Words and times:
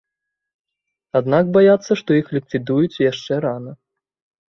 Аднак 1.19 1.53
баяцца, 1.59 1.91
што 2.01 2.09
іх 2.23 2.35
ліквідуюць, 2.39 3.01
яшчэ 3.11 3.33
рана. 3.49 3.81